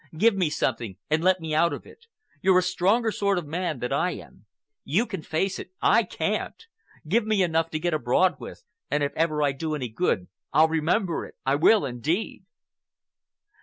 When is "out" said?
1.53-1.73